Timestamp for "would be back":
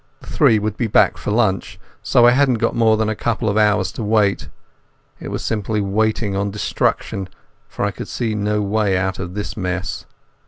0.57-1.15